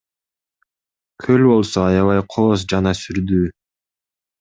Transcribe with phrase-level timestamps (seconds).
[1.25, 3.57] Көл болсо аябай кооз жана сүрдүү.